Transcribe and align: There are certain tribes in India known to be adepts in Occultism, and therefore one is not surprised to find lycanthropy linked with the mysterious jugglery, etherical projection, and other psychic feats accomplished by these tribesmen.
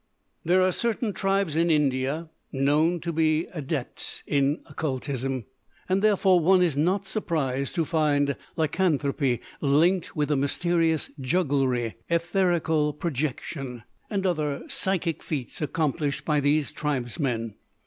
There 0.43 0.63
are 0.63 0.71
certain 0.71 1.13
tribes 1.13 1.55
in 1.55 1.69
India 1.69 2.31
known 2.51 2.99
to 3.01 3.13
be 3.13 3.45
adepts 3.53 4.23
in 4.25 4.63
Occultism, 4.65 5.45
and 5.87 6.01
therefore 6.01 6.39
one 6.39 6.63
is 6.63 6.75
not 6.75 7.05
surprised 7.05 7.75
to 7.75 7.85
find 7.85 8.35
lycanthropy 8.55 9.41
linked 9.61 10.15
with 10.15 10.29
the 10.29 10.35
mysterious 10.37 11.11
jugglery, 11.19 11.97
etherical 12.09 12.93
projection, 12.93 13.83
and 14.09 14.25
other 14.25 14.63
psychic 14.67 15.21
feats 15.21 15.61
accomplished 15.61 16.25
by 16.25 16.39
these 16.39 16.71
tribesmen. 16.71 17.53